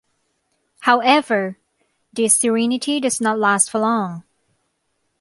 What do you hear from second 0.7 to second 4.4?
However, this serenity does not last for long.